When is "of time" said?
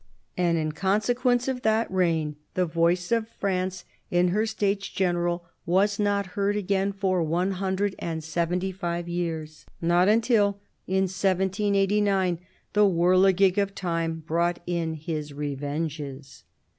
13.59-14.23